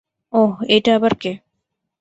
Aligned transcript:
ওহ, 0.33 0.53
এইটা 0.69 0.91
আবার 0.95 1.13
কে? 1.13 1.31